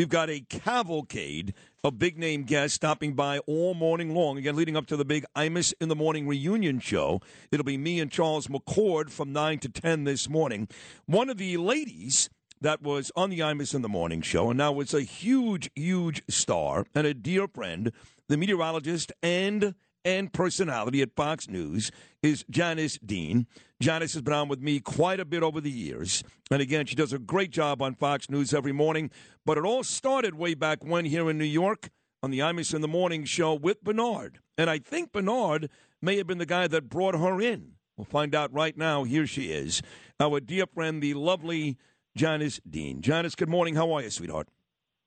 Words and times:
We've 0.00 0.08
got 0.08 0.30
a 0.30 0.40
cavalcade 0.40 1.52
of 1.84 1.98
big 1.98 2.16
name 2.16 2.44
guests 2.44 2.74
stopping 2.74 3.12
by 3.12 3.40
all 3.40 3.74
morning 3.74 4.14
long. 4.14 4.38
Again, 4.38 4.56
leading 4.56 4.74
up 4.74 4.86
to 4.86 4.96
the 4.96 5.04
big 5.04 5.26
Imus 5.36 5.74
in 5.78 5.90
the 5.90 5.94
Morning 5.94 6.26
reunion 6.26 6.80
show. 6.80 7.20
It'll 7.52 7.66
be 7.66 7.76
me 7.76 8.00
and 8.00 8.10
Charles 8.10 8.46
McCord 8.46 9.10
from 9.10 9.30
9 9.34 9.58
to 9.58 9.68
10 9.68 10.04
this 10.04 10.26
morning. 10.26 10.68
One 11.04 11.28
of 11.28 11.36
the 11.36 11.58
ladies 11.58 12.30
that 12.62 12.80
was 12.80 13.12
on 13.14 13.28
the 13.28 13.40
Imus 13.40 13.74
in 13.74 13.82
the 13.82 13.90
Morning 13.90 14.22
show 14.22 14.48
and 14.48 14.56
now 14.56 14.80
is 14.80 14.94
a 14.94 15.02
huge, 15.02 15.70
huge 15.74 16.22
star 16.30 16.86
and 16.94 17.06
a 17.06 17.12
dear 17.12 17.46
friend, 17.46 17.92
the 18.26 18.38
meteorologist 18.38 19.12
and 19.22 19.74
and 20.04 20.32
personality 20.32 21.02
at 21.02 21.14
Fox 21.14 21.48
News 21.48 21.90
is 22.22 22.44
Janice 22.50 22.98
Dean. 23.04 23.46
Janice 23.80 24.14
has 24.14 24.22
been 24.22 24.34
on 24.34 24.48
with 24.48 24.60
me 24.60 24.80
quite 24.80 25.20
a 25.20 25.24
bit 25.24 25.42
over 25.42 25.60
the 25.60 25.70
years. 25.70 26.22
And 26.50 26.60
again, 26.60 26.86
she 26.86 26.94
does 26.94 27.12
a 27.12 27.18
great 27.18 27.50
job 27.50 27.80
on 27.82 27.94
Fox 27.94 28.28
News 28.28 28.52
every 28.52 28.72
morning. 28.72 29.10
But 29.44 29.58
it 29.58 29.64
all 29.64 29.82
started 29.82 30.34
way 30.34 30.54
back 30.54 30.84
when 30.84 31.04
here 31.04 31.30
in 31.30 31.38
New 31.38 31.44
York 31.44 31.90
on 32.22 32.30
the 32.30 32.40
Imus 32.40 32.74
in 32.74 32.82
the 32.82 32.88
Morning 32.88 33.24
show 33.24 33.54
with 33.54 33.82
Bernard. 33.82 34.40
And 34.58 34.68
I 34.68 34.78
think 34.78 35.12
Bernard 35.12 35.70
may 36.02 36.16
have 36.18 36.26
been 36.26 36.38
the 36.38 36.46
guy 36.46 36.66
that 36.66 36.88
brought 36.88 37.14
her 37.14 37.40
in. 37.40 37.72
We'll 37.96 38.04
find 38.04 38.34
out 38.34 38.52
right 38.52 38.76
now. 38.76 39.04
Here 39.04 39.26
she 39.26 39.52
is, 39.52 39.82
our 40.18 40.40
dear 40.40 40.66
friend, 40.66 41.02
the 41.02 41.14
lovely 41.14 41.76
Janice 42.16 42.60
Dean. 42.68 43.02
Janice, 43.02 43.34
good 43.34 43.48
morning. 43.48 43.74
How 43.74 43.92
are 43.92 44.02
you, 44.02 44.10
sweetheart? 44.10 44.48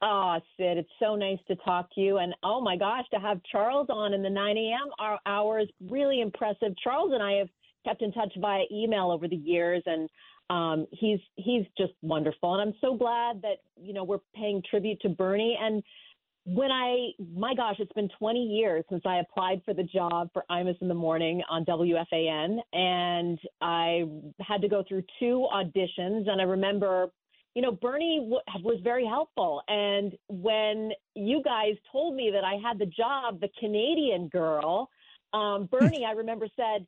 Oh, 0.06 0.38
Sid, 0.58 0.78
it's 0.78 0.90
so 1.00 1.16
nice 1.16 1.40
to 1.48 1.56
talk 1.58 1.88
to 1.96 2.02
you. 2.02 2.18
And 2.18 2.36
oh 2.44 2.60
my 2.60 2.76
gosh, 2.76 3.06
to 3.14 3.20
have 3.22 3.40
Charles 3.50 3.88
on 3.90 4.14
in 4.14 4.22
the 4.22 4.30
9 4.30 4.58
a.m. 4.58 5.18
hour 5.26 5.60
is 5.60 5.70
really 5.90 6.20
impressive. 6.20 6.74
Charles 6.84 7.12
and 7.14 7.24
I 7.24 7.34
have 7.34 7.48
kept 7.86 8.02
in 8.02 8.12
touch 8.12 8.34
via 8.38 8.64
email 8.70 9.12
over 9.12 9.30
the 9.30 9.38
years, 9.38 9.82
and 9.86 10.10
um, 10.50 10.88
he's 10.92 11.20
he's 11.38 11.64
just 11.78 11.94
wonderful. 12.02 12.54
And 12.54 12.62
I'm 12.62 12.76
so 12.82 12.98
glad 12.98 13.42
that 13.44 13.60
you 13.82 13.94
know 13.94 14.04
we're 14.04 14.20
paying 14.36 14.62
tribute 14.70 15.00
to 15.02 15.10
Bernie. 15.10 15.58
And 15.62 15.82
when 16.46 16.70
I, 16.70 17.12
my 17.34 17.56
gosh, 17.56 17.78
it's 17.80 17.94
been 17.94 18.10
20 18.20 18.40
years 18.40 18.84
since 18.90 19.04
I 19.06 19.20
applied 19.20 19.62
for 19.64 19.74
the 19.74 19.84
job 19.84 20.30
for 20.34 20.44
Imus 20.52 20.82
in 20.82 20.90
the 20.90 20.94
Morning 20.94 21.42
on 21.50 21.64
WFAN, 21.64 22.58
and 22.74 23.40
I 23.62 24.04
had 24.42 24.62
to 24.64 24.68
go 24.68 24.84
through 24.86 25.04
two 25.20 25.48
auditions. 25.54 26.30
And 26.30 26.42
I 26.42 26.44
remember 26.44 27.10
you 27.56 27.62
know, 27.62 27.72
Bernie 27.72 28.20
w- 28.20 28.64
was 28.64 28.80
very 28.84 29.06
helpful. 29.06 29.62
And 29.68 30.14
when 30.28 30.92
you 31.16 31.42
guys 31.44 31.76
told 31.92 32.16
me 32.16 32.32
that 32.34 32.44
I 32.44 32.56
had 32.68 32.80
the 32.80 32.86
job, 32.86 33.40
the 33.40 33.50
Canadian 33.60 34.28
girl, 34.28 34.90
um, 35.34 35.66
Bernie, 35.72 36.06
I 36.06 36.12
remember 36.12 36.48
said, 36.56 36.86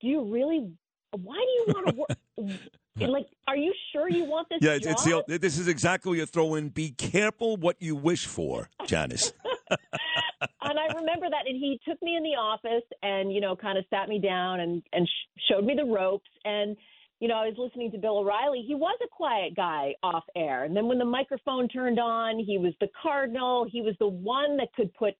"Do 0.00 0.06
you 0.06 0.24
really? 0.32 0.70
Why 1.12 1.36
do 1.36 1.40
you 1.40 1.64
want 1.68 1.86
to 1.86 1.90
work?" 1.90 2.58
like, 3.00 3.26
are 3.48 3.56
you 3.56 3.72
sure 3.92 4.08
you 4.08 4.24
want 4.24 4.48
this? 4.48 4.58
Yeah, 4.60 4.78
job? 4.78 4.92
it's 4.92 5.04
the, 5.04 5.38
this 5.38 5.58
is 5.58 5.68
exactly 5.68 6.10
what 6.10 6.18
you 6.18 6.26
throw 6.26 6.54
in. 6.54 6.68
Be 6.68 6.90
careful 6.90 7.56
what 7.56 7.76
you 7.80 7.96
wish 7.96 8.26
for, 8.26 8.70
Janice. 8.86 9.32
and 9.70 10.78
I 10.78 10.94
remember 10.94 11.28
that, 11.30 11.46
and 11.46 11.56
he 11.56 11.80
took 11.88 12.00
me 12.02 12.16
in 12.16 12.22
the 12.22 12.36
office 12.38 12.84
and 13.02 13.32
you 13.32 13.40
know, 13.40 13.56
kind 13.56 13.78
of 13.78 13.84
sat 13.90 14.08
me 14.08 14.18
down 14.18 14.60
and 14.60 14.82
and 14.92 15.08
sh- 15.08 15.40
showed 15.50 15.64
me 15.64 15.74
the 15.74 15.84
ropes 15.84 16.28
and 16.44 16.76
you 17.22 17.28
know, 17.28 17.36
I 17.36 17.46
was 17.46 17.54
listening 17.56 17.92
to 17.92 17.98
Bill 17.98 18.18
O'Reilly. 18.18 18.64
He 18.66 18.74
was 18.74 18.98
a 19.00 19.06
quiet 19.06 19.54
guy 19.54 19.94
off 20.02 20.24
air. 20.34 20.64
And 20.64 20.76
then 20.76 20.88
when 20.88 20.98
the 20.98 21.04
microphone 21.04 21.68
turned 21.68 22.00
on, 22.00 22.36
he 22.40 22.58
was 22.58 22.72
the 22.80 22.88
cardinal. 23.00 23.64
He 23.70 23.80
was 23.80 23.94
the 24.00 24.08
one 24.08 24.56
that 24.56 24.72
could 24.74 24.92
put 24.94 25.14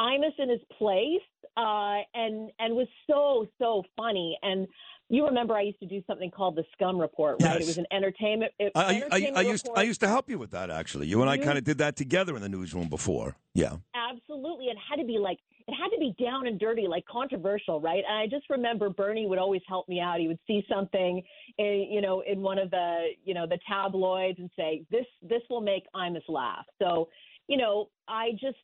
Imus 0.00 0.38
in 0.38 0.48
his 0.48 0.60
place 0.78 1.20
uh, 1.56 1.98
and 2.14 2.48
and 2.60 2.76
was 2.76 2.86
so, 3.10 3.48
so 3.58 3.82
funny. 3.96 4.38
And 4.42 4.68
you 5.08 5.26
remember 5.26 5.56
I 5.56 5.62
used 5.62 5.80
to 5.80 5.86
do 5.86 6.00
something 6.06 6.30
called 6.30 6.54
the 6.54 6.62
Scum 6.74 6.96
Report, 6.96 7.42
right? 7.42 7.54
Yes. 7.54 7.62
It 7.62 7.66
was 7.66 7.78
an 7.78 7.86
entertainment. 7.90 8.52
It, 8.60 8.70
I, 8.76 8.80
I, 8.80 8.94
entertainment 8.94 9.36
I 9.36 9.40
used. 9.40 9.68
I 9.74 9.82
used 9.82 10.00
to 10.02 10.08
help 10.08 10.30
you 10.30 10.38
with 10.38 10.52
that 10.52 10.70
actually. 10.70 11.08
You 11.08 11.22
and 11.22 11.28
I 11.28 11.38
kind 11.38 11.58
of 11.58 11.64
did 11.64 11.78
that 11.78 11.96
together 11.96 12.36
in 12.36 12.42
the 12.42 12.48
newsroom 12.48 12.88
before. 12.88 13.34
Yeah. 13.52 13.78
Absolutely. 13.96 14.66
It 14.66 14.76
had 14.88 15.00
to 15.00 15.04
be 15.04 15.18
like, 15.18 15.38
it 15.72 15.76
had 15.76 15.88
to 15.88 15.98
be 15.98 16.14
down 16.22 16.46
and 16.46 16.58
dirty, 16.58 16.86
like 16.86 17.04
controversial, 17.06 17.80
right? 17.80 18.04
And 18.06 18.18
I 18.18 18.26
just 18.26 18.48
remember 18.50 18.90
Bernie 18.90 19.26
would 19.26 19.38
always 19.38 19.62
help 19.66 19.88
me 19.88 20.00
out. 20.00 20.20
He 20.20 20.28
would 20.28 20.38
see 20.46 20.64
something, 20.70 21.22
in, 21.58 21.88
you 21.90 22.00
know, 22.00 22.20
in 22.20 22.40
one 22.42 22.58
of 22.58 22.70
the, 22.70 23.08
you 23.24 23.34
know, 23.34 23.46
the 23.46 23.58
tabloids 23.68 24.38
and 24.38 24.50
say, 24.56 24.84
this, 24.90 25.06
this 25.22 25.42
will 25.48 25.60
make 25.60 25.84
Imus 25.94 26.22
laugh. 26.28 26.64
So, 26.78 27.08
you 27.48 27.56
know, 27.56 27.88
I 28.06 28.32
just, 28.32 28.58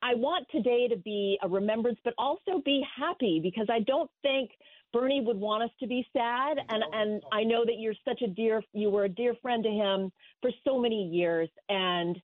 I 0.00 0.14
want 0.14 0.46
today 0.50 0.88
to 0.88 0.96
be 0.96 1.38
a 1.42 1.48
remembrance, 1.48 1.98
but 2.04 2.14
also 2.16 2.62
be 2.64 2.84
happy 2.96 3.40
because 3.42 3.66
I 3.70 3.80
don't 3.80 4.10
think 4.22 4.50
Bernie 4.92 5.20
would 5.20 5.36
want 5.36 5.64
us 5.64 5.70
to 5.80 5.86
be 5.86 6.06
sad. 6.12 6.58
And 6.68 6.82
and 6.92 7.22
I 7.32 7.44
know 7.44 7.64
that 7.64 7.78
you're 7.78 7.94
such 8.06 8.22
a 8.22 8.28
dear, 8.28 8.62
you 8.72 8.90
were 8.90 9.04
a 9.04 9.08
dear 9.08 9.34
friend 9.42 9.62
to 9.64 9.70
him 9.70 10.12
for 10.40 10.50
so 10.64 10.78
many 10.78 11.08
years, 11.08 11.48
and 11.68 12.16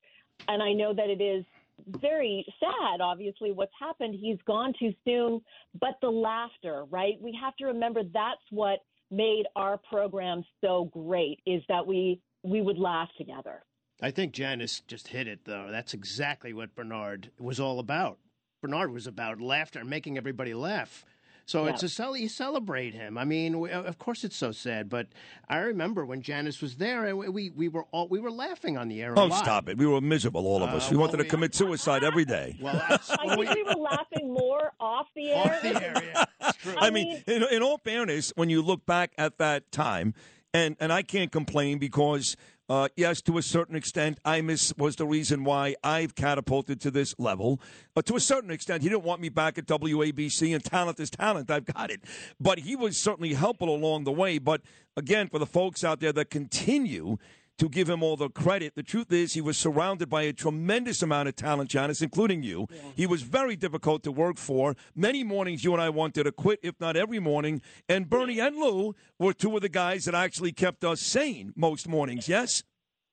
and 0.49 0.63
I 0.63 0.73
know 0.73 0.95
that 0.95 1.11
it 1.11 1.21
is 1.21 1.45
very 1.87 2.45
sad, 2.61 3.01
obviously, 3.01 3.53
what's 3.53 3.73
happened. 3.79 4.15
He's 4.19 4.39
gone 4.47 4.73
too 4.79 4.93
soon, 5.05 5.41
but 5.81 5.97
the 6.01 6.09
laughter, 6.09 6.85
right? 6.91 7.15
We 7.21 7.37
have 7.41 7.57
to 7.57 7.67
remember 7.67 8.03
that's 8.03 8.41
what 8.51 8.81
made 9.11 9.45
our 9.57 9.79
program 9.79 10.43
so 10.61 10.91
great 10.93 11.41
is 11.47 11.63
that 11.69 11.87
we 11.87 12.21
we 12.43 12.61
would 12.61 12.79
laugh 12.79 13.09
together. 13.17 13.63
I 14.03 14.11
think 14.11 14.33
Janice 14.33 14.81
just 14.87 15.09
hit 15.09 15.29
it, 15.29 15.45
though. 15.45 15.69
That's 15.71 15.95
exactly 15.95 16.53
what 16.53 16.75
Bernard 16.75 17.31
was 17.39 17.61
all 17.61 17.79
about. 17.79 18.19
Bernard 18.61 18.93
was 18.93 19.07
about 19.07 19.41
laughter 19.41 19.81
and 19.81 19.89
making 19.89 20.19
everybody 20.19 20.53
laugh. 20.53 21.05
So 21.47 21.65
Yeah. 21.65 21.73
it's 21.75 21.83
a 21.83 21.89
cel- 21.91 22.17
you 22.17 22.29
celebrate 22.29 22.95
him. 22.95 23.19
I 23.19 23.25
mean, 23.25 23.61
we, 23.61 23.71
of 23.71 23.99
course 23.99 24.25
it's 24.25 24.37
so 24.37 24.51
sad, 24.51 24.89
but 24.89 25.09
I 25.49 25.59
remember 25.59 26.07
when 26.07 26.23
Janice 26.23 26.63
was 26.63 26.77
there, 26.77 27.05
and 27.05 27.19
we 27.19 27.51
we 27.51 27.69
were 27.69 27.85
all 27.93 28.09
we 28.09 28.19
were 28.19 28.31
laughing 28.31 28.79
on 28.79 28.89
the 28.89 29.03
air. 29.03 29.13
a 29.13 29.21
Oh, 29.21 29.27
lot. 29.27 29.45
stop 29.45 29.69
it. 29.69 29.77
We 29.77 29.87
were 29.87 30.01
miserable, 30.01 30.47
all 30.47 30.63
of 30.63 30.71
us. 30.71 30.87
Uh, 30.87 30.89
we 30.93 30.97
well, 30.97 31.07
wanted 31.09 31.19
to 31.19 31.23
we- 31.25 31.29
commit 31.29 31.55
suicide 31.55 32.03
every 32.03 32.25
day. 32.25 32.57
Well, 32.63 32.83
that's, 32.89 33.11
I 33.11 33.37
think 33.37 33.55
we 33.55 33.63
were 33.63 33.75
laughing 33.75 34.33
more 34.33 34.73
off 34.81 35.09
the 35.15 35.33
air. 35.33 35.55
off 35.55 35.63
the 35.63 35.83
air. 35.85 36.03
Yeah, 36.03 36.25
it's 36.49 36.59
true. 36.59 36.75
I 36.79 36.89
mean, 36.91 37.23
in, 37.27 37.43
in 37.51 37.63
all 37.63 37.77
fairness, 37.79 38.33
when 38.37 38.49
you 38.49 38.63
look 38.63 38.87
back 38.87 39.13
at 39.19 39.37
that 39.39 39.71
time, 39.71 40.15
and, 40.55 40.77
and 40.81 40.93
I 40.93 41.03
can't 41.03 41.31
complain 41.33 41.79
because, 41.79 42.37
uh, 42.69 42.89
yes, 42.97 43.21
to 43.23 43.37
a 43.37 43.43
certain 43.43 43.77
extent, 43.77 44.19
Imus 44.25 44.77
was 44.79 44.97
the 44.97 45.07
reason 45.07 45.45
why 45.45 45.75
I've 45.85 46.15
catapulted 46.15 46.81
to 46.83 46.91
this 46.91 47.15
level. 47.19 47.61
Uh, 47.95 48.03
to 48.03 48.17
a 48.17 48.21
certain 48.21 48.51
extent, 48.51 48.83
he 48.83 48.89
didn't 48.89 49.05
want 49.05 49.21
me 49.21 49.29
back 49.29 49.59
at 49.59 49.67
WABC, 49.67 50.55
and 50.55 50.65
talent 50.65 50.99
is 50.99 51.11
talent. 51.11 51.51
I've 51.51 51.67
got 51.67 51.91
it. 51.91 52.01
But 52.41 52.61
he 52.61 52.75
was 52.75 52.97
certainly 52.97 53.35
helpful 53.35 53.69
along 53.69 54.05
the 54.05 54.13
way. 54.13 54.39
But 54.39 54.63
again, 54.97 55.29
for 55.29 55.39
the 55.39 55.47
folks 55.47 55.85
out 55.85 56.01
there 56.01 56.13
that 56.13 56.31
continue 56.31 57.19
to 57.59 57.69
give 57.69 57.89
him 57.89 58.03
all 58.03 58.17
the 58.17 58.29
credit. 58.29 58.75
The 58.75 58.83
truth 58.83 59.13
is, 59.13 59.35
he 59.35 59.41
was 59.41 59.57
surrounded 59.57 60.09
by 60.09 60.23
a 60.23 60.33
tremendous 60.33 61.03
amount 61.03 61.29
of 61.29 61.37
talent, 61.37 61.71
Janice, 61.71 62.03
including 62.03 62.43
you. 62.43 62.67
He 62.97 63.07
was 63.07 63.23
very 63.23 63.57
difficult 63.57 64.03
to 64.05 64.13
work 64.13 64.39
for. 64.39 64.75
Many 64.95 65.23
mornings 65.25 65.65
you 65.65 65.73
and 65.73 65.83
I 65.83 65.91
wanted 65.91 66.25
to 66.25 66.33
quit, 66.33 66.61
if 66.63 66.81
not 66.81 66.97
every 66.97 67.21
morning. 67.21 67.63
And 67.89 68.09
Bernie 68.09 68.41
and 68.41 68.57
Lou 68.57 68.95
were 69.19 69.33
two 69.33 69.55
of 69.57 69.63
the 69.63 69.69
guys 69.69 70.05
that 70.05 70.15
actually 70.15 70.53
kept 70.53 70.85
us 70.85 71.01
sane 71.01 71.53
most 71.57 71.89
mornings, 71.89 72.29
yes? 72.29 72.65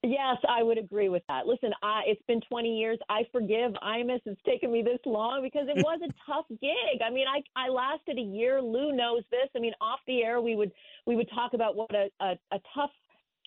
Yes, 0.03 0.37
I 0.49 0.63
would 0.63 0.79
agree 0.79 1.09
with 1.09 1.21
that. 1.27 1.45
Listen, 1.45 1.71
I, 1.83 2.01
it's 2.07 2.21
been 2.27 2.41
20 2.49 2.79
years. 2.79 2.97
I 3.07 3.21
forgive 3.31 3.73
Imus. 3.83 4.21
It's 4.25 4.41
taken 4.47 4.71
me 4.71 4.81
this 4.81 4.97
long 5.05 5.43
because 5.43 5.67
it 5.67 5.77
was 5.83 5.99
a 6.03 6.11
tough 6.31 6.45
gig. 6.59 7.01
I 7.05 7.11
mean, 7.11 7.27
I 7.27 7.43
I 7.55 7.69
lasted 7.69 8.17
a 8.17 8.21
year. 8.21 8.63
Lou 8.63 8.93
knows 8.93 9.21
this. 9.29 9.47
I 9.55 9.59
mean, 9.59 9.73
off 9.79 9.99
the 10.07 10.23
air, 10.23 10.41
we 10.41 10.55
would 10.55 10.71
we 11.05 11.15
would 11.15 11.29
talk 11.35 11.53
about 11.53 11.75
what 11.75 11.93
a, 11.93 12.09
a, 12.19 12.31
a 12.51 12.59
tough 12.73 12.89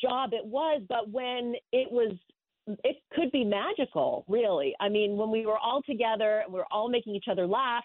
job 0.00 0.30
it 0.32 0.44
was, 0.44 0.82
but 0.88 1.10
when 1.10 1.54
it 1.72 1.90
was 1.90 2.16
it 2.66 2.96
could 3.12 3.30
be 3.30 3.44
magical, 3.44 4.24
really. 4.28 4.74
I 4.80 4.88
mean, 4.88 5.16
when 5.16 5.30
we 5.30 5.44
were 5.44 5.58
all 5.58 5.82
together 5.82 6.40
and 6.44 6.52
we 6.52 6.58
were 6.58 6.66
all 6.70 6.88
making 6.88 7.14
each 7.14 7.26
other 7.30 7.46
laugh, 7.46 7.84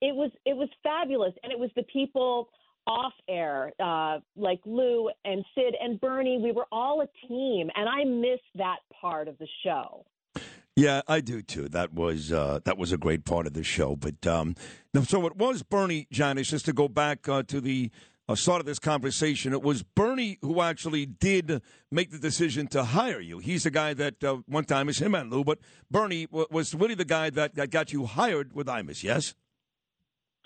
it 0.00 0.14
was 0.14 0.30
it 0.44 0.56
was 0.56 0.68
fabulous, 0.82 1.32
and 1.42 1.52
it 1.52 1.58
was 1.58 1.70
the 1.76 1.82
people 1.84 2.48
off 2.86 3.12
air, 3.28 3.72
uh, 3.82 4.18
like 4.36 4.60
Lou 4.64 5.10
and 5.24 5.44
Sid 5.54 5.74
and 5.80 6.00
Bernie. 6.00 6.38
We 6.42 6.52
were 6.52 6.66
all 6.72 7.02
a 7.02 7.26
team, 7.28 7.70
and 7.74 7.88
I 7.88 8.04
miss 8.04 8.40
that 8.56 8.78
part 9.00 9.28
of 9.28 9.36
the 9.38 9.48
show. 9.64 10.04
Yeah, 10.76 11.02
I 11.06 11.20
do 11.20 11.42
too. 11.42 11.68
That 11.68 11.92
was 11.92 12.32
uh, 12.32 12.60
that 12.64 12.78
was 12.78 12.92
a 12.92 12.96
great 12.96 13.24
part 13.24 13.46
of 13.46 13.52
the 13.52 13.62
show. 13.62 13.96
But 13.96 14.26
um, 14.26 14.54
so 15.04 15.26
it 15.26 15.36
was 15.36 15.62
Bernie 15.62 16.06
Janice. 16.10 16.48
Just 16.48 16.64
to 16.66 16.72
go 16.72 16.88
back 16.88 17.28
uh, 17.28 17.42
to 17.44 17.60
the 17.60 17.90
uh, 18.30 18.34
start 18.36 18.60
of 18.60 18.66
this 18.66 18.78
conversation, 18.78 19.52
it 19.52 19.62
was 19.62 19.82
Bernie 19.82 20.38
who 20.40 20.60
actually 20.60 21.04
did 21.04 21.60
make 21.90 22.10
the 22.10 22.18
decision 22.18 22.68
to 22.68 22.84
hire 22.84 23.20
you. 23.20 23.40
He's 23.40 23.64
the 23.64 23.70
guy 23.70 23.92
that 23.94 24.22
uh, 24.22 24.36
one 24.46 24.64
time 24.64 24.88
is 24.88 25.00
him 25.00 25.14
and 25.14 25.32
Lou, 25.32 25.42
but 25.42 25.58
Bernie 25.90 26.26
w- 26.26 26.46
was 26.50 26.74
really 26.74 26.94
the 26.94 27.04
guy 27.04 27.30
that, 27.30 27.56
that 27.56 27.70
got 27.70 27.92
you 27.92 28.06
hired 28.06 28.52
with 28.52 28.68
Imus. 28.68 29.02
Yes. 29.02 29.34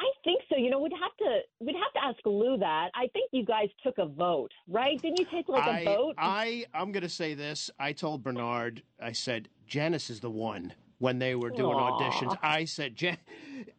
I 0.01 0.07
think 0.25 0.41
so. 0.49 0.57
You 0.57 0.71
know, 0.71 0.81
we'd 0.81 0.93
have 0.93 1.17
to 1.19 1.41
we'd 1.61 1.77
have 1.77 1.93
to 1.93 2.05
ask 2.05 2.19
Lou 2.25 2.57
that. 2.59 2.91
I 2.95 3.09
think 3.13 3.29
you 3.33 3.45
guys 3.45 3.69
took 3.83 3.99
a 3.99 4.07
vote, 4.07 4.51
right? 4.67 5.01
Didn't 5.01 5.21
you 5.21 5.27
take 5.31 5.49
like 5.49 5.67
a 5.67 5.71
I, 5.71 5.85
vote? 5.85 6.15
I 6.17 6.65
I'm 6.73 6.91
going 6.91 7.03
to 7.03 7.09
say 7.09 7.35
this. 7.35 7.71
I 7.79 7.93
told 7.93 8.23
Bernard. 8.23 8.83
I 9.01 9.13
said 9.13 9.49
Janice 9.67 10.09
is 10.09 10.21
the 10.21 10.31
one 10.31 10.73
when 10.99 11.19
they 11.19 11.35
were 11.35 11.51
doing 11.51 11.77
Aw. 11.77 11.99
auditions. 12.01 12.37
I 12.43 12.65
said 12.65 12.97
Jan, 12.97 13.19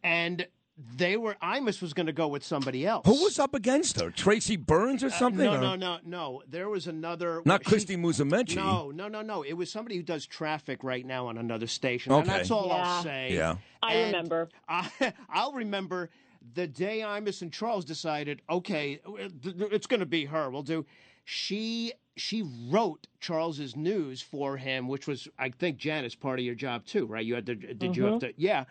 and 0.04 0.46
they 0.96 1.16
were 1.16 1.36
Imus 1.42 1.80
was 1.80 1.94
going 1.94 2.06
to 2.06 2.12
go 2.12 2.28
with 2.28 2.44
somebody 2.44 2.86
else. 2.86 3.06
Who 3.06 3.24
was 3.24 3.38
up 3.38 3.54
against 3.54 3.98
her? 4.00 4.10
Tracy 4.10 4.56
Burns 4.56 5.02
or 5.02 5.08
something? 5.10 5.46
Uh, 5.46 5.58
no, 5.60 5.72
or? 5.72 5.76
no, 5.76 5.96
no, 5.96 5.98
no. 6.04 6.42
There 6.48 6.68
was 6.68 6.86
another. 6.86 7.40
Not 7.46 7.64
she- 7.64 7.70
Christy 7.70 7.96
Musumeci. 7.96 8.56
No, 8.56 8.90
no, 8.90 9.08
no, 9.08 9.22
no. 9.22 9.42
It 9.42 9.54
was 9.54 9.70
somebody 9.72 9.96
who 9.96 10.02
does 10.02 10.26
traffic 10.26 10.84
right 10.84 11.04
now 11.06 11.28
on 11.28 11.38
another 11.38 11.66
station. 11.66 12.12
Okay. 12.12 12.20
And 12.20 12.28
that's 12.30 12.50
all 12.50 12.70
I'll 12.70 12.78
Yeah. 12.78 13.02
say. 13.02 13.32
Yeah. 13.34 13.56
I 13.82 13.94
And 13.94 14.12
remember. 14.14 14.48
I, 14.68 14.90
I'll 15.30 15.52
remember 15.52 16.10
the 16.54 16.66
day 16.66 17.00
Imus 17.00 17.42
and 17.42 17.52
Charles 17.52 17.84
decided, 17.84 18.42
okay, 18.50 19.00
it's 19.42 19.86
going 19.86 20.00
to 20.00 20.06
be 20.06 20.26
her. 20.26 20.50
We'll 20.50 20.62
do. 20.62 20.84
She 21.24 21.92
she 22.16 22.44
wrote 22.70 23.06
Charles's 23.20 23.74
news 23.76 24.22
for 24.22 24.56
him, 24.56 24.88
which 24.88 25.06
was 25.06 25.26
I 25.38 25.50
think 25.50 25.76
Janice 25.78 26.14
part 26.14 26.38
of 26.38 26.44
your 26.44 26.54
job 26.54 26.84
too, 26.86 27.06
right? 27.06 27.24
You 27.24 27.34
had 27.34 27.46
to 27.46 27.54
did 27.56 27.96
you 27.96 28.04
have 28.04 28.20
to 28.20 28.32
yeah. 28.36 28.64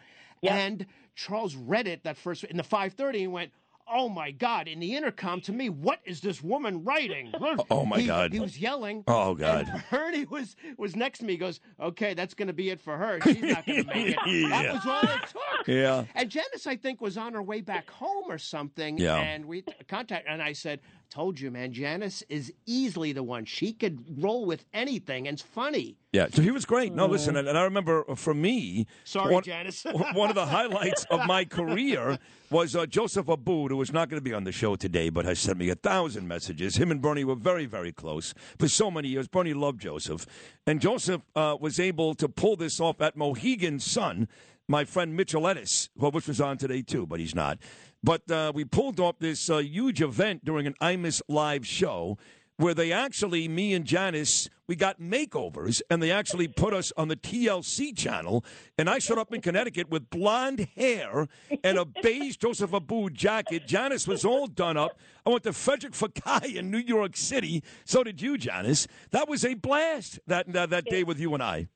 Yeah. 0.45 0.55
And 0.57 0.85
Charles 1.15 1.55
read 1.55 1.87
it 1.87 2.03
that 2.03 2.17
first 2.17 2.43
in 2.45 2.57
the 2.57 2.63
five 2.63 2.93
thirty 2.93 3.23
and 3.23 3.33
went. 3.33 3.51
Oh 3.87 4.09
my 4.09 4.31
God! 4.31 4.67
In 4.67 4.79
the 4.79 4.95
intercom, 4.95 5.41
to 5.41 5.51
me, 5.51 5.69
what 5.69 5.99
is 6.05 6.19
this 6.19 6.41
woman 6.41 6.83
writing? 6.83 7.31
Oh, 7.69 7.85
my 7.85 7.99
He- 7.99 8.07
God. 8.07 8.33
He 8.33 8.39
was 8.39 8.57
yelling. 8.57 9.03
Oh, 9.07 9.35
God. 9.35 9.69
And 9.71 9.83
Bernie 9.91 10.25
was 10.25 10.55
was 10.75 10.95
next 10.95 11.19
to 11.19 11.25
me. 11.25 11.33
He 11.33 11.37
Goes, 11.37 11.59
okay, 11.79 12.15
that's 12.15 12.33
going 12.33 12.47
to 12.47 12.53
be 12.53 12.71
it 12.71 12.81
for 12.81 12.97
her. 12.97 13.19
She's 13.21 13.39
not 13.43 13.63
going 13.63 13.83
to 13.85 13.93
make 13.93 14.07
it. 14.07 14.17
Yeah. 14.25 14.49
That 14.49 14.73
was 14.73 14.85
all 14.87 15.01
it 15.03 15.21
took. 15.27 15.67
Yeah. 15.67 16.05
And 16.15 16.31
Janice, 16.31 16.65
I 16.65 16.77
think, 16.77 16.99
was 16.99 17.15
on 17.15 17.33
her 17.33 17.43
way 17.43 17.61
back 17.61 17.87
home 17.91 18.23
or 18.27 18.39
something. 18.39 18.97
Yeah. 18.97 19.17
And 19.17 19.45
we 19.45 19.63
contact, 19.87 20.25
and 20.27 20.41
I 20.41 20.53
said, 20.53 20.79
"Told 21.09 21.39
you, 21.39 21.51
man. 21.51 21.73
Janice 21.73 22.23
is 22.29 22.53
easily 22.65 23.11
the 23.11 23.23
one. 23.23 23.45
She 23.45 23.73
could 23.73 24.21
roll 24.21 24.45
with 24.45 24.65
anything, 24.73 25.27
and 25.27 25.35
it's 25.35 25.41
funny." 25.41 25.97
Yeah, 26.11 26.27
so 26.31 26.41
he 26.41 26.51
was 26.51 26.63
great. 26.63 26.93
No, 26.93 27.07
listen, 27.07 27.35
and, 27.35 27.45
and 27.45 27.57
I 27.57 27.63
remember 27.63 28.05
for 28.15 28.33
me, 28.33 28.87
Sorry, 29.03 29.33
one, 29.33 29.43
Janice. 29.43 29.85
one 30.13 30.29
of 30.29 30.35
the 30.35 30.45
highlights 30.45 31.05
of 31.09 31.25
my 31.27 31.43
career 31.43 32.17
was 32.49 32.73
uh, 32.73 32.85
Joseph 32.85 33.27
Abboud, 33.27 33.71
who 33.71 33.77
was 33.77 33.91
not 33.91 34.09
going 34.09 34.19
to 34.19 34.23
be 34.23 34.33
on 34.33 34.45
the 34.45 34.51
show 34.53 34.75
today, 34.77 35.09
but 35.09 35.25
has 35.25 35.39
sent 35.39 35.57
me 35.57 35.69
a 35.69 35.75
thousand 35.75 36.27
messages. 36.27 36.77
Him 36.77 36.89
and 36.91 37.01
Bernie 37.01 37.25
were 37.25 37.35
very, 37.35 37.65
very 37.65 37.91
close 37.91 38.33
for 38.57 38.69
so 38.69 38.89
many 38.89 39.09
years. 39.09 39.27
Bernie 39.27 39.53
loved 39.53 39.81
Joseph, 39.81 40.25
and 40.65 40.79
Joseph 40.79 41.21
uh, 41.35 41.57
was 41.59 41.81
able 41.81 42.15
to 42.15 42.29
pull 42.29 42.55
this 42.55 42.79
off 42.79 43.01
at 43.01 43.17
Mohegan 43.17 43.79
Sun, 43.79 44.29
my 44.67 44.83
friend 44.85 45.15
Mitchell 45.15 45.43
Ettis, 45.43 45.89
who- 45.97 46.09
which 46.09 46.27
was 46.27 46.41
on 46.41 46.57
today 46.57 46.81
too, 46.81 47.05
but 47.05 47.19
he's 47.19 47.35
not. 47.35 47.57
But 48.03 48.29
uh, 48.29 48.51
we 48.53 48.65
pulled 48.65 48.99
off 48.99 49.19
this 49.19 49.49
uh, 49.49 49.57
huge 49.57 50.01
event 50.01 50.45
during 50.45 50.67
an 50.67 50.75
IMUS 50.81 51.21
live 51.27 51.65
show 51.65 52.17
where 52.57 52.73
they 52.73 52.91
actually, 52.93 53.49
me 53.49 53.73
and 53.73 53.83
Janice, 53.83 54.47
we 54.65 54.77
got 54.77 54.97
makeovers, 55.01 55.81
and 55.89 56.01
they 56.01 56.09
actually 56.09 56.47
put 56.47 56.73
us 56.73 56.93
on 56.95 57.09
the 57.09 57.17
TLC 57.17 57.95
channel. 57.97 58.45
And 58.77 58.89
I 58.89 58.99
showed 58.99 59.17
up 59.17 59.33
in 59.33 59.41
Connecticut 59.41 59.89
with 59.89 60.09
blonde 60.09 60.69
hair 60.77 61.27
and 61.65 61.77
a 61.77 61.83
beige 61.83 62.37
Joseph 62.37 62.71
Abboud 62.71 63.13
jacket. 63.13 63.67
Janice 63.67 64.07
was 64.07 64.23
all 64.23 64.47
done 64.47 64.77
up. 64.77 64.97
I 65.25 65.31
went 65.31 65.43
to 65.43 65.51
Frederic 65.51 65.93
Fekkai 65.93 66.55
in 66.55 66.71
New 66.71 66.77
York 66.77 67.17
City. 67.17 67.61
So 67.83 68.03
did 68.05 68.21
you, 68.21 68.37
Janice. 68.37 68.87
That 69.11 69.27
was 69.27 69.43
a 69.43 69.55
blast 69.55 70.19
that 70.27 70.51
that, 70.53 70.69
that 70.69 70.85
day 70.85 71.03
with 71.03 71.19
you 71.19 71.33
and 71.33 71.43
I. 71.43 71.67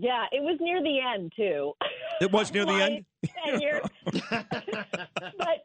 Yeah, 0.00 0.26
it 0.30 0.40
was 0.40 0.58
near 0.60 0.80
the 0.80 1.00
end 1.00 1.32
too. 1.36 1.72
It 2.20 2.32
was 2.32 2.52
near 2.52 2.66
the 2.66 2.72
end. 2.72 3.04
but 5.38 5.62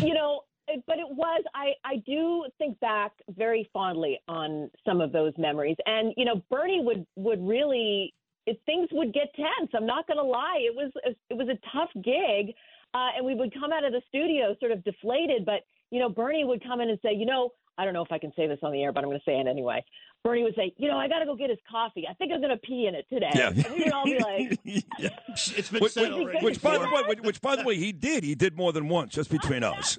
you 0.00 0.14
know, 0.14 0.42
but 0.86 0.98
it 0.98 1.08
was. 1.08 1.42
I 1.56 1.72
I 1.84 1.96
do 2.06 2.44
think 2.56 2.78
back 2.78 3.10
very 3.30 3.68
fondly 3.72 4.20
on 4.28 4.70
some 4.84 5.00
of 5.00 5.10
those 5.10 5.32
memories, 5.38 5.74
and 5.86 6.14
you 6.16 6.24
know, 6.24 6.40
Bernie 6.50 6.82
would 6.84 7.04
would 7.16 7.44
really. 7.44 8.14
It, 8.46 8.60
things 8.64 8.88
would 8.92 9.12
get 9.12 9.34
tense. 9.34 9.72
I'm 9.74 9.86
not 9.86 10.06
going 10.06 10.18
to 10.18 10.22
lie. 10.22 10.60
It 10.60 10.76
was 10.76 10.92
it 11.04 11.34
was 11.34 11.48
a 11.48 11.58
tough 11.76 11.90
gig, 11.96 12.54
uh, 12.94 13.08
and 13.16 13.26
we 13.26 13.34
would 13.34 13.52
come 13.52 13.72
out 13.72 13.84
of 13.84 13.90
the 13.90 14.02
studio 14.06 14.54
sort 14.60 14.70
of 14.70 14.84
deflated. 14.84 15.44
But 15.44 15.64
you 15.90 15.98
know, 15.98 16.08
Bernie 16.08 16.44
would 16.44 16.62
come 16.62 16.80
in 16.80 16.90
and 16.90 16.98
say, 17.02 17.12
you 17.12 17.26
know, 17.26 17.50
I 17.78 17.84
don't 17.84 17.94
know 17.94 18.02
if 18.04 18.10
I 18.12 18.18
can 18.18 18.32
say 18.36 18.46
this 18.48 18.58
on 18.62 18.72
the 18.72 18.82
air, 18.82 18.92
but 18.92 19.04
I'm 19.04 19.08
going 19.10 19.18
to 19.20 19.24
say 19.24 19.38
it 19.38 19.46
anyway. 19.46 19.84
Bernie 20.24 20.42
would 20.42 20.56
say, 20.56 20.74
you 20.78 20.88
know, 20.88 20.98
I 20.98 21.06
got 21.06 21.20
to 21.20 21.24
go 21.26 21.36
get 21.36 21.48
his 21.48 21.60
coffee. 21.70 22.04
I 22.10 22.12
think 22.14 22.32
I'm 22.32 22.40
going 22.40 22.50
to 22.50 22.56
pee 22.58 22.86
in 22.88 22.96
it 22.96 23.06
today. 23.08 23.30
Yeah. 23.36 23.48
And 23.50 23.66
we 23.72 23.84
would 23.84 23.92
all 23.92 24.04
be 24.04 24.18
like, 24.18 24.58
Yeah. 24.98 25.10
It's 25.28 25.70
been 25.70 25.80
Which, 25.80 25.92
said 25.92 26.12
which- 26.12 26.22
already. 26.22 26.44
which, 26.44 26.60
by 26.60 26.76
the 26.76 26.86
way, 26.86 27.02
which, 27.06 27.20
which, 27.20 27.40
by 27.40 27.54
the 27.54 27.62
way, 27.62 27.76
he 27.76 27.92
did. 27.92 28.24
He 28.24 28.34
did 28.34 28.56
more 28.56 28.72
than 28.72 28.88
once, 28.88 29.14
just 29.14 29.30
between 29.30 29.62
us. 29.64 29.96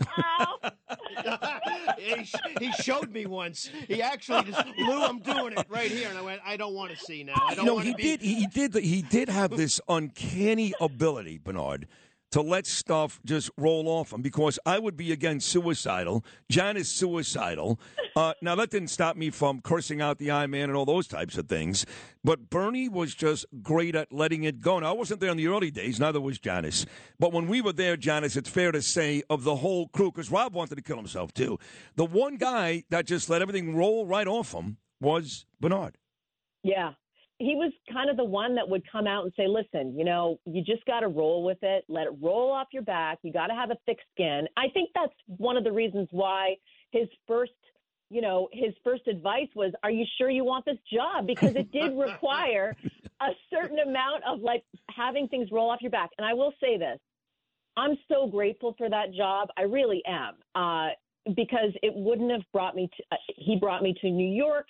he, 1.97 2.25
he 2.59 2.71
showed 2.73 3.11
me 3.11 3.25
once. 3.25 3.69
He 3.87 4.01
actually 4.01 4.43
just, 4.51 4.61
Lou, 4.77 5.01
I'm 5.03 5.19
doing 5.19 5.53
it 5.57 5.65
right 5.69 5.89
here, 5.89 6.09
and 6.09 6.17
I 6.17 6.21
went, 6.21 6.41
I 6.45 6.57
don't 6.57 6.73
want 6.73 6.91
to 6.91 6.97
see 6.97 7.23
now. 7.23 7.41
I 7.47 7.55
don't 7.55 7.65
no, 7.65 7.75
want 7.75 7.85
he 7.85 7.91
to 7.93 7.97
be. 7.97 8.03
did. 8.03 8.21
He 8.21 8.47
did. 8.47 8.75
He 8.75 9.01
did 9.01 9.29
have 9.29 9.51
this 9.51 9.79
uncanny 9.87 10.73
ability, 10.81 11.37
Bernard, 11.43 11.87
to 12.31 12.41
let 12.41 12.67
stuff 12.67 13.19
just 13.25 13.49
roll 13.57 13.87
off 13.87 14.13
him. 14.13 14.21
Because 14.21 14.59
I 14.65 14.79
would 14.79 14.95
be 14.95 15.11
again 15.11 15.39
suicidal. 15.39 16.23
John 16.49 16.77
is 16.77 16.89
suicidal. 16.89 17.79
Uh, 18.15 18.33
now 18.41 18.55
that 18.55 18.69
didn't 18.69 18.89
stop 18.89 19.15
me 19.15 19.29
from 19.29 19.61
cursing 19.61 20.01
out 20.01 20.17
the 20.17 20.31
I-Man 20.31 20.69
and 20.69 20.75
all 20.75 20.85
those 20.85 21.07
types 21.07 21.37
of 21.37 21.47
things. 21.47 21.85
But 22.23 22.49
Bernie 22.49 22.89
was 22.89 23.15
just 23.15 23.45
great 23.61 23.95
at 23.95 24.11
letting 24.11 24.43
it 24.43 24.61
go. 24.61 24.79
Now 24.79 24.89
I 24.89 24.93
wasn't 24.93 25.21
there 25.21 25.31
in 25.31 25.37
the 25.37 25.47
early 25.47 25.71
days. 25.71 25.99
Neither 25.99 26.19
was 26.19 26.39
Janice. 26.39 26.85
But 27.17 27.31
when 27.31 27.47
we 27.47 27.61
were 27.61 27.73
there, 27.73 27.97
Janice, 27.97 28.35
it's 28.35 28.49
fair 28.49 28.71
to 28.71 28.81
say 28.81 29.23
of 29.29 29.43
the 29.43 29.57
whole 29.57 29.87
crew, 29.87 30.11
because 30.11 30.31
Rob 30.31 30.53
wanted 30.53 30.75
to 30.75 30.81
kill 30.81 30.97
himself 30.97 31.33
too. 31.33 31.57
The 31.95 32.05
one 32.05 32.37
guy 32.37 32.83
that 32.89 33.05
just 33.05 33.29
let 33.29 33.41
everything 33.41 33.75
roll 33.75 34.05
right 34.05 34.27
off 34.27 34.53
him 34.53 34.77
was 34.99 35.45
Bernard. 35.59 35.97
Yeah. 36.63 36.93
He 37.39 37.55
was 37.55 37.71
kind 37.91 38.09
of 38.09 38.17
the 38.17 38.23
one 38.23 38.53
that 38.55 38.67
would 38.67 38.83
come 38.91 39.07
out 39.07 39.23
and 39.23 39.33
say, 39.35 39.47
listen, 39.47 39.97
you 39.97 40.03
know, 40.03 40.39
you 40.45 40.61
just 40.61 40.85
got 40.85 40.99
to 41.01 41.07
roll 41.07 41.43
with 41.43 41.57
it. 41.61 41.85
Let 41.87 42.07
it 42.07 42.13
roll 42.21 42.51
off 42.51 42.67
your 42.71 42.83
back. 42.83 43.19
You 43.23 43.31
got 43.31 43.47
to 43.47 43.55
have 43.55 43.71
a 43.71 43.77
thick 43.85 43.97
skin. 44.13 44.47
I 44.57 44.67
think 44.73 44.89
that's 44.93 45.13
one 45.37 45.55
of 45.55 45.63
the 45.63 45.71
reasons 45.71 46.09
why 46.11 46.55
his 46.91 47.07
first, 47.27 47.53
you 48.09 48.21
know, 48.21 48.49
his 48.51 48.73
first 48.83 49.07
advice 49.07 49.47
was, 49.55 49.71
are 49.83 49.91
you 49.91 50.05
sure 50.17 50.29
you 50.29 50.43
want 50.43 50.65
this 50.65 50.77
job? 50.91 51.27
Because 51.27 51.55
it 51.55 51.71
did 51.71 51.93
require 51.97 52.75
a 53.21 53.29
certain 53.49 53.79
amount 53.79 54.23
of 54.27 54.41
like 54.41 54.63
having 54.95 55.27
things 55.29 55.49
roll 55.51 55.69
off 55.69 55.81
your 55.81 55.91
back. 55.91 56.09
And 56.17 56.27
I 56.27 56.33
will 56.33 56.53
say 56.61 56.77
this 56.77 56.99
I'm 57.77 57.97
so 58.09 58.27
grateful 58.27 58.75
for 58.77 58.89
that 58.89 59.13
job. 59.13 59.47
I 59.57 59.61
really 59.61 60.01
am. 60.05 60.33
Uh, 60.55 60.89
because 61.35 61.71
it 61.83 61.93
wouldn't 61.95 62.31
have 62.31 62.41
brought 62.51 62.75
me 62.75 62.89
to, 62.97 63.03
uh, 63.11 63.17
he 63.37 63.55
brought 63.55 63.83
me 63.83 63.95
to 64.01 64.09
New 64.09 64.29
York. 64.29 64.65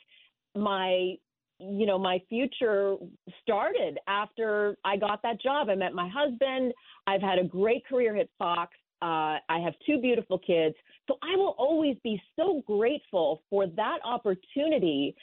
My 0.55 1.15
you 1.59 1.85
know, 1.85 1.99
my 1.99 2.21
future 2.29 2.95
started 3.41 3.97
after 4.07 4.77
I 4.85 4.97
got 4.97 5.21
that 5.23 5.41
job. 5.41 5.69
I 5.69 5.75
met 5.75 5.93
my 5.93 6.09
husband. 6.09 6.73
I've 7.05 7.21
had 7.21 7.39
a 7.39 7.43
great 7.43 7.85
career 7.85 8.15
at 8.17 8.29
Fox. 8.37 8.75
Uh, 9.01 9.39
I 9.49 9.59
have 9.63 9.73
two 9.85 9.99
beautiful 9.99 10.37
kids. 10.39 10.75
So 11.07 11.17
I 11.23 11.35
will 11.35 11.55
always 11.57 11.97
be 12.03 12.21
so 12.35 12.61
grateful 12.65 13.41
for 13.49 13.67
that 13.67 13.99
opportunity 14.03 15.15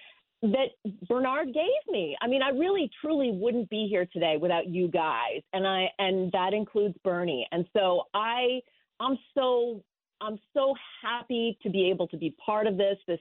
that 0.42 0.68
Bernard 1.08 1.52
gave 1.54 1.64
me. 1.88 2.16
I 2.20 2.26
mean, 2.26 2.42
I 2.42 2.50
really 2.50 2.90
truly 3.00 3.32
wouldn't 3.32 3.70
be 3.70 3.86
here 3.88 4.06
today 4.12 4.36
without 4.40 4.68
you 4.68 4.88
guys. 4.88 5.42
And 5.52 5.66
I 5.66 5.86
and 5.98 6.30
that 6.32 6.52
includes 6.52 6.94
Bernie. 7.02 7.46
And 7.52 7.66
so 7.74 8.04
I 8.14 8.60
I'm 9.00 9.18
so 9.34 9.82
I'm 10.20 10.38
so 10.54 10.74
happy 11.02 11.58
to 11.62 11.70
be 11.70 11.90
able 11.90 12.08
to 12.08 12.16
be 12.16 12.34
part 12.44 12.66
of 12.66 12.76
this 12.76 12.98
this 13.06 13.20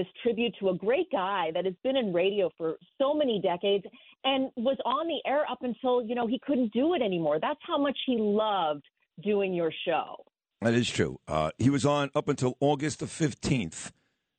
this 0.00 0.12
tribute 0.22 0.54
to 0.58 0.70
a 0.70 0.74
great 0.74 1.10
guy 1.12 1.50
that 1.52 1.66
has 1.66 1.74
been 1.84 1.96
in 1.96 2.10
radio 2.12 2.50
for 2.56 2.76
so 2.98 3.12
many 3.12 3.38
decades 3.40 3.84
and 4.24 4.50
was 4.56 4.78
on 4.86 5.06
the 5.06 5.20
air 5.30 5.44
up 5.50 5.58
until, 5.60 6.02
you 6.02 6.14
know, 6.14 6.26
he 6.26 6.40
couldn't 6.46 6.72
do 6.72 6.94
it 6.94 7.02
anymore. 7.02 7.38
That's 7.40 7.60
how 7.66 7.76
much 7.76 7.98
he 8.06 8.16
loved 8.18 8.84
doing 9.22 9.52
your 9.52 9.70
show. 9.86 10.24
That 10.62 10.72
is 10.72 10.88
true. 10.88 11.20
Uh, 11.28 11.50
he 11.58 11.68
was 11.68 11.84
on 11.84 12.10
up 12.14 12.28
until 12.28 12.56
August 12.60 13.00
the 13.00 13.06
15th. 13.06 13.92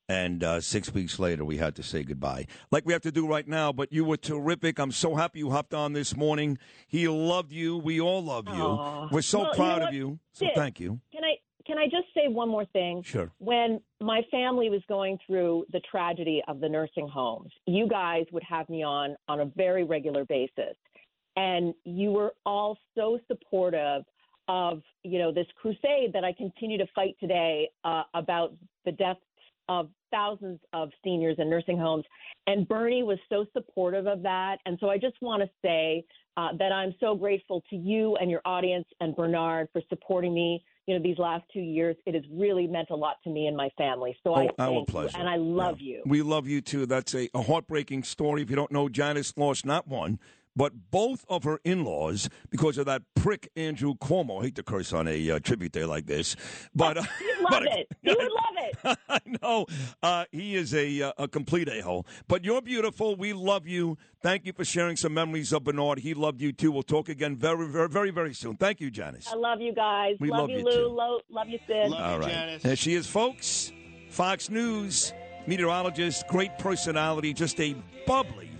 And 0.09 0.43
uh, 0.43 0.59
six 0.59 0.93
weeks 0.93 1.19
later, 1.19 1.45
we 1.45 1.55
had 1.57 1.75
to 1.75 1.83
say 1.83 2.03
goodbye, 2.03 2.47
like 2.69 2.85
we 2.85 2.91
have 2.91 3.03
to 3.03 3.13
do 3.13 3.25
right 3.25 3.47
now. 3.47 3.71
But 3.71 3.93
you 3.93 4.03
were 4.03 4.17
terrific. 4.17 4.77
I'm 4.77 4.91
so 4.91 5.15
happy 5.15 5.39
you 5.39 5.51
hopped 5.51 5.73
on 5.73 5.93
this 5.93 6.17
morning. 6.17 6.57
He 6.87 7.07
loved 7.07 7.53
you. 7.53 7.77
We 7.77 8.01
all 8.01 8.21
love 8.21 8.47
you. 8.47 8.61
Aw. 8.61 9.07
We're 9.09 9.21
so 9.21 9.39
Well, 9.39 9.49
you 9.51 9.55
proud 9.55 9.81
know 9.81 9.87
of 9.87 9.93
you. 9.93 10.19
So 10.33 10.47
thank 10.53 10.81
you. 10.81 10.99
Can 11.13 11.23
I 11.23 11.30
can 11.71 11.79
I 11.79 11.85
just 11.85 12.13
say 12.13 12.27
one 12.27 12.49
more 12.49 12.65
thing? 12.65 13.01
Sure. 13.01 13.31
When 13.39 13.79
my 14.01 14.23
family 14.29 14.69
was 14.69 14.81
going 14.89 15.17
through 15.25 15.65
the 15.71 15.79
tragedy 15.89 16.43
of 16.49 16.59
the 16.59 16.67
nursing 16.67 17.07
homes, 17.07 17.49
you 17.65 17.87
guys 17.87 18.25
would 18.33 18.43
have 18.43 18.67
me 18.67 18.83
on 18.83 19.15
on 19.29 19.39
a 19.39 19.45
very 19.45 19.85
regular 19.85 20.25
basis, 20.25 20.75
and 21.37 21.73
you 21.85 22.11
were 22.11 22.33
all 22.45 22.77
so 22.93 23.19
supportive 23.29 24.03
of 24.49 24.81
you 25.03 25.17
know 25.17 25.31
this 25.31 25.47
crusade 25.61 26.11
that 26.11 26.25
I 26.25 26.33
continue 26.33 26.77
to 26.77 26.87
fight 26.93 27.15
today 27.21 27.69
uh, 27.85 28.03
about 28.15 28.53
the 28.83 28.91
deaths 28.91 29.21
of 29.69 29.87
thousands 30.11 30.59
of 30.73 30.89
seniors 31.05 31.37
in 31.39 31.49
nursing 31.49 31.77
homes. 31.77 32.03
And 32.47 32.67
Bernie 32.67 33.03
was 33.03 33.17
so 33.29 33.45
supportive 33.53 34.07
of 34.07 34.21
that. 34.23 34.57
And 34.65 34.77
so 34.81 34.89
I 34.89 34.97
just 34.97 35.15
want 35.21 35.41
to 35.41 35.49
say 35.63 36.03
uh, 36.35 36.49
that 36.59 36.73
I'm 36.73 36.93
so 36.99 37.15
grateful 37.15 37.63
to 37.69 37.77
you 37.77 38.17
and 38.17 38.29
your 38.29 38.41
audience 38.43 38.87
and 38.99 39.15
Bernard 39.15 39.69
for 39.71 39.81
supporting 39.87 40.33
me. 40.33 40.61
You 40.87 40.97
know, 40.97 41.03
these 41.03 41.17
last 41.19 41.43
two 41.53 41.59
years, 41.59 41.95
it 42.05 42.15
has 42.15 42.23
really 42.31 42.67
meant 42.67 42.89
a 42.89 42.95
lot 42.95 43.17
to 43.23 43.29
me 43.29 43.47
and 43.47 43.55
my 43.55 43.69
family. 43.77 44.17
So 44.23 44.31
oh, 44.33 44.35
I 44.35 44.47
Oh, 44.57 44.79
our 44.79 44.85
pleasure. 44.85 45.17
and 45.17 45.29
I 45.29 45.35
love 45.35 45.79
Yeah. 45.79 45.97
you. 45.97 46.01
We 46.05 46.21
love 46.21 46.47
you 46.47 46.59
too. 46.61 46.85
That's 46.85 47.13
a, 47.13 47.29
a 47.33 47.43
heartbreaking 47.43 48.03
story. 48.03 48.41
If 48.41 48.49
you 48.49 48.55
don't 48.55 48.71
know, 48.71 48.89
Janice 48.89 49.37
lost 49.37 49.65
not 49.65 49.87
one, 49.87 50.19
but 50.55 50.73
both 50.91 51.25
of 51.29 51.43
her 51.43 51.59
in 51.63 51.83
laws, 51.83 52.29
because 52.49 52.77
of 52.77 52.85
that 52.85 53.03
prick 53.15 53.49
Andrew 53.55 53.95
Cuomo, 53.95 54.41
I 54.41 54.45
hate 54.45 54.55
to 54.55 54.63
curse 54.63 54.93
on 54.93 55.07
a 55.07 55.31
uh, 55.31 55.39
tribute 55.39 55.71
day 55.71 55.85
like 55.85 56.05
this, 56.05 56.35
but. 56.75 56.97
Uh, 57.01 57.03
You'd 57.21 57.39
love 57.41 57.49
but, 57.51 57.63
it. 57.63 57.87
You 58.01 58.15
would 58.17 58.31
love 58.31 58.95
it. 58.95 58.99
I 59.09 59.19
know. 59.41 59.65
Uh, 60.03 60.25
he 60.31 60.55
is 60.55 60.73
a, 60.73 61.01
uh, 61.01 61.13
a 61.17 61.27
complete 61.27 61.67
a 61.69 61.81
hole. 61.81 62.05
But 62.27 62.43
you're 62.43 62.61
beautiful. 62.61 63.15
We 63.15 63.33
love 63.33 63.65
you. 63.67 63.97
Thank 64.21 64.45
you 64.45 64.53
for 64.53 64.63
sharing 64.65 64.97
some 64.97 65.13
memories 65.13 65.51
of 65.53 65.63
Bernard. 65.63 65.99
He 65.99 66.13
loved 66.13 66.41
you 66.41 66.51
too. 66.51 66.71
We'll 66.71 66.83
talk 66.83 67.09
again 67.09 67.35
very, 67.37 67.67
very, 67.67 67.89
very, 67.89 68.11
very 68.11 68.33
soon. 68.33 68.57
Thank 68.57 68.81
you, 68.81 68.91
Janice. 68.91 69.27
I 69.31 69.35
love 69.35 69.61
you 69.61 69.73
guys. 69.73 70.17
We 70.19 70.29
love, 70.29 70.41
love 70.41 70.49
you, 70.51 70.57
you, 70.59 70.65
Lou. 70.65 70.71
too. 70.71 70.87
Lo- 70.87 71.19
love 71.29 71.47
you, 71.49 71.59
Sid. 71.65 71.89
Love 71.89 72.01
All 72.01 72.15
you, 72.15 72.21
right. 72.21 72.31
Janice. 72.31 72.63
There 72.63 72.75
she 72.75 72.93
is, 72.93 73.07
folks. 73.07 73.71
Fox 74.09 74.49
News, 74.49 75.13
meteorologist, 75.47 76.27
great 76.27 76.57
personality, 76.59 77.33
just 77.33 77.59
a 77.59 77.75
bubbly, 78.05 78.51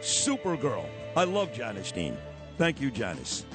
super 0.00 0.56
girl. 0.56 0.86
I 1.16 1.24
love 1.24 1.50
Janice 1.54 1.92
Dean. 1.92 2.14
Thank 2.58 2.78
you, 2.78 2.90
Janice. 2.90 3.46